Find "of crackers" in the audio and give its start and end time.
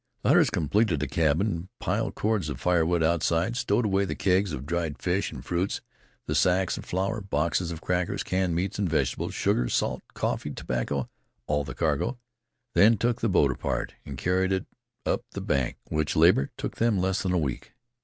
7.71-8.23